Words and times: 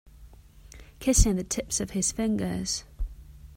Kissing 0.99 1.35
the 1.35 1.43
tips 1.43 1.79
of 1.79 1.91
his 1.91 2.11
fingers. 2.11 2.85